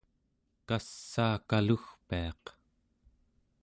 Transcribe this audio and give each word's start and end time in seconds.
kassaakalugpiaq 0.67 2.43